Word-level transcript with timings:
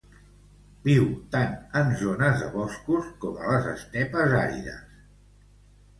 Viu 0.87 1.03
tant 1.35 1.53
en 1.83 1.93
zones 2.01 2.41
de 2.45 2.49
boscos 2.55 3.11
com 3.27 3.39
a 3.43 3.53
les 3.53 3.69
estepes 3.75 4.37
àrides. 4.43 4.85